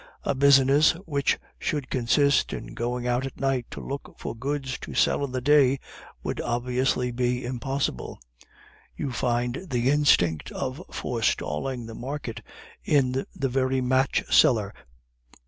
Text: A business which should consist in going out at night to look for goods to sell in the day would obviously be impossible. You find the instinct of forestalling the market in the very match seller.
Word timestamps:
A 0.23 0.33
business 0.33 0.93
which 1.05 1.37
should 1.59 1.91
consist 1.91 2.53
in 2.53 2.73
going 2.73 3.05
out 3.05 3.23
at 3.23 3.39
night 3.39 3.67
to 3.69 3.79
look 3.79 4.15
for 4.17 4.35
goods 4.35 4.79
to 4.79 4.95
sell 4.95 5.23
in 5.23 5.31
the 5.31 5.41
day 5.41 5.79
would 6.23 6.41
obviously 6.41 7.11
be 7.11 7.45
impossible. 7.45 8.19
You 8.97 9.11
find 9.11 9.67
the 9.69 9.91
instinct 9.91 10.49
of 10.53 10.81
forestalling 10.91 11.85
the 11.85 11.93
market 11.93 12.41
in 12.83 13.27
the 13.35 13.47
very 13.47 13.79
match 13.79 14.23
seller. 14.33 14.73